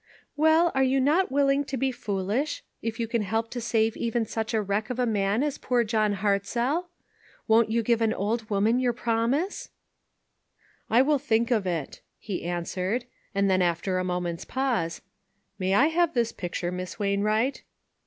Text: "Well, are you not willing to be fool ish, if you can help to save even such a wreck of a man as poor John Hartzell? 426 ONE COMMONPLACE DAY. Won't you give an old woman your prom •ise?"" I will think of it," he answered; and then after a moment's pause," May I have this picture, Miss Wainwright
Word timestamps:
"Well, 0.35 0.71
are 0.73 0.81
you 0.81 0.99
not 0.99 1.31
willing 1.31 1.63
to 1.65 1.77
be 1.77 1.91
fool 1.91 2.31
ish, 2.31 2.63
if 2.81 2.99
you 2.99 3.07
can 3.07 3.21
help 3.21 3.51
to 3.51 3.61
save 3.61 3.95
even 3.95 4.25
such 4.25 4.51
a 4.51 4.59
wreck 4.63 4.89
of 4.89 4.97
a 4.97 5.05
man 5.05 5.43
as 5.43 5.59
poor 5.59 5.83
John 5.83 6.15
Hartzell? 6.15 6.85
426 7.45 7.45
ONE 7.45 7.45
COMMONPLACE 7.45 7.45
DAY. 7.45 7.53
Won't 7.53 7.69
you 7.69 7.83
give 7.83 8.01
an 8.01 8.13
old 8.15 8.49
woman 8.49 8.79
your 8.79 8.93
prom 8.93 9.33
•ise?"" 9.33 9.69
I 10.97 11.03
will 11.03 11.19
think 11.19 11.51
of 11.51 11.67
it," 11.67 12.01
he 12.17 12.43
answered; 12.43 13.05
and 13.35 13.47
then 13.47 13.61
after 13.61 13.99
a 13.99 14.03
moment's 14.03 14.43
pause," 14.43 15.01
May 15.59 15.75
I 15.75 15.85
have 15.89 16.15
this 16.15 16.31
picture, 16.31 16.71
Miss 16.71 16.97
Wainwright 16.97 17.61